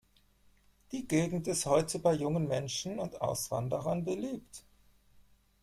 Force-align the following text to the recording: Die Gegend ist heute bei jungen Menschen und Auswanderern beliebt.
Die 0.93 1.07
Gegend 1.07 1.47
ist 1.47 1.67
heute 1.67 1.99
bei 1.99 2.11
jungen 2.13 2.47
Menschen 2.47 2.97
und 2.97 3.21
Auswanderern 3.21 4.03
beliebt. 4.03 4.63